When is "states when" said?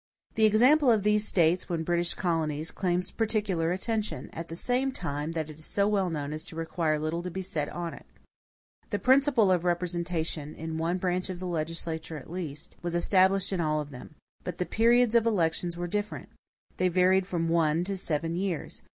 1.27-1.83